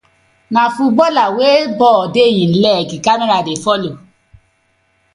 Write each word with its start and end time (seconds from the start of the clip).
Na 0.53 0.61
footballer 0.75 1.31
wey 1.37 1.61
ball 1.79 2.01
dey 2.15 2.33
im 2.45 2.53
leg 2.63 2.87
camera 3.05 3.37
dey 3.47 3.57
follow. 3.63 3.95